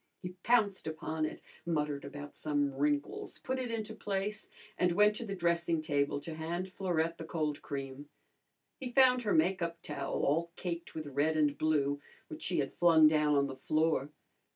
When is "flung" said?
12.73-13.07